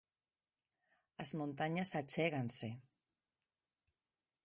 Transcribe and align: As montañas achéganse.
As 1.21 1.29
montañas 1.39 1.91
achéganse. 2.01 2.69